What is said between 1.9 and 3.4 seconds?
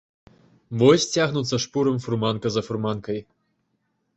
фурманка за фурманкай.